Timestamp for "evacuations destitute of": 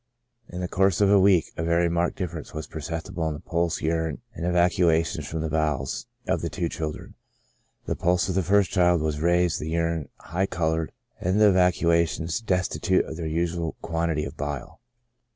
11.49-13.15